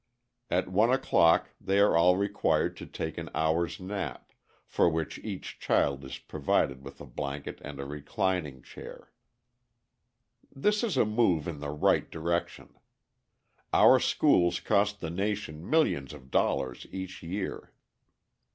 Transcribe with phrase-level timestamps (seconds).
[0.49, 4.31] At 1 o'clock they are all required to take an hour's nap,
[4.65, 9.11] for which each child is provided with a blanket and a reclining chair.
[10.51, 12.73] This is a move in the right direction.
[13.71, 17.71] Our schools cost the nation millions of dollars each year.